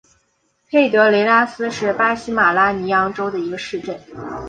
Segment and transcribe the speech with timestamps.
[0.67, 4.01] 佩德雷拉斯是巴西马拉尼昂州的一个市镇。